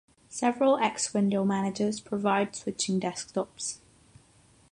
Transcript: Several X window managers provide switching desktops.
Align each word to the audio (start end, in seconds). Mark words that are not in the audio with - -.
Several 0.29 0.77
X 0.79 1.13
window 1.13 1.45
managers 1.45 1.99
provide 1.99 2.55
switching 2.55 2.99
desktops. 2.99 3.81